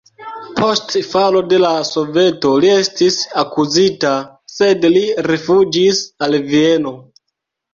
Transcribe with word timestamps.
Post 0.59 0.95
falo 1.09 1.41
de 1.51 1.59
la 1.63 1.73
Soveto 1.89 2.53
li 2.63 2.71
estis 2.77 3.19
akuzita, 3.43 4.15
sed 4.55 4.89
li 4.97 5.05
rifuĝis 5.29 6.01
al 6.29 6.41
Vieno. 6.49 6.97